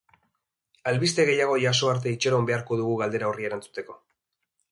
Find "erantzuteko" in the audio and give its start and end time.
3.51-3.99